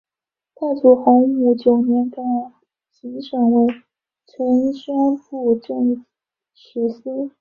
[0.55, 2.23] 太祖洪武九年改
[2.89, 3.67] 行省为
[4.25, 4.95] 承宣
[5.29, 6.03] 布政
[6.55, 7.29] 使司。